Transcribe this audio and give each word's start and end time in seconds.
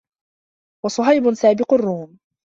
وَصُهَيْبٌ 0.85 1.33
سَابِقُ 1.33 1.73
الرُّومَ 1.73 2.17